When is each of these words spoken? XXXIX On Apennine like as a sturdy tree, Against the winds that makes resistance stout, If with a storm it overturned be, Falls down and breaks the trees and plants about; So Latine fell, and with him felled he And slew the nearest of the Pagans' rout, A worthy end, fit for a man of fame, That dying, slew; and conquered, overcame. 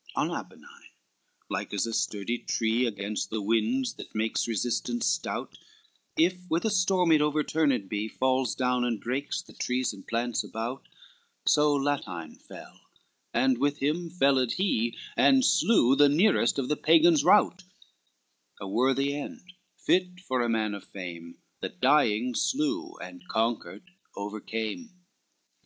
XXXIX 0.00 0.12
On 0.16 0.30
Apennine 0.30 0.90
like 1.50 1.74
as 1.74 1.86
a 1.86 1.92
sturdy 1.92 2.38
tree, 2.38 2.86
Against 2.86 3.28
the 3.28 3.42
winds 3.42 3.96
that 3.96 4.14
makes 4.14 4.48
resistance 4.48 5.04
stout, 5.04 5.58
If 6.16 6.48
with 6.48 6.64
a 6.64 6.70
storm 6.70 7.12
it 7.12 7.20
overturned 7.20 7.86
be, 7.90 8.08
Falls 8.08 8.54
down 8.54 8.82
and 8.86 8.98
breaks 8.98 9.42
the 9.42 9.52
trees 9.52 9.92
and 9.92 10.06
plants 10.08 10.42
about; 10.42 10.88
So 11.44 11.74
Latine 11.74 12.36
fell, 12.36 12.80
and 13.34 13.58
with 13.58 13.80
him 13.80 14.08
felled 14.08 14.52
he 14.52 14.96
And 15.18 15.44
slew 15.44 15.94
the 15.94 16.08
nearest 16.08 16.58
of 16.58 16.70
the 16.70 16.78
Pagans' 16.78 17.22
rout, 17.22 17.64
A 18.58 18.66
worthy 18.66 19.14
end, 19.14 19.52
fit 19.76 20.18
for 20.20 20.40
a 20.40 20.48
man 20.48 20.72
of 20.72 20.84
fame, 20.84 21.36
That 21.60 21.78
dying, 21.78 22.34
slew; 22.34 22.96
and 23.02 23.28
conquered, 23.28 23.90
overcame. 24.16 24.92